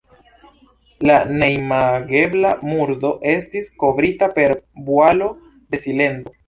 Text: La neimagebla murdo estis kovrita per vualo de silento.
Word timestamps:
La 1.09 1.17
neimagebla 1.41 2.55
murdo 2.71 3.13
estis 3.35 3.71
kovrita 3.85 4.35
per 4.41 4.59
vualo 4.91 5.35
de 5.51 5.87
silento. 5.89 6.39